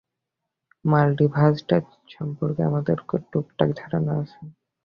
[0.85, 1.59] Multiverse
[2.15, 2.97] সম্পর্কে আমাদের
[3.31, 4.39] টুকটাক ধারণা আছে।